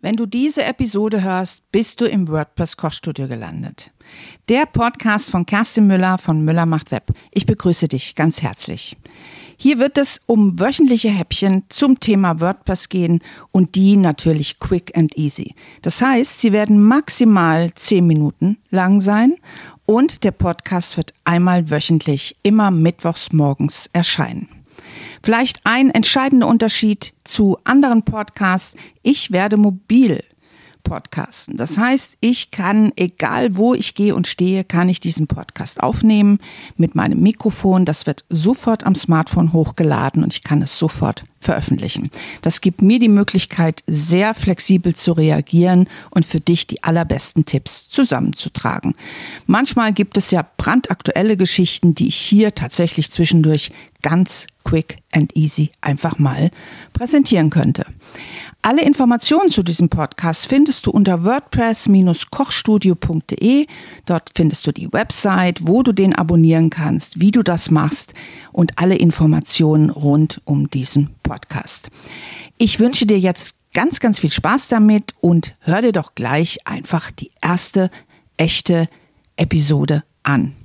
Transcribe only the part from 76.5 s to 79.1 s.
einfach die erste echte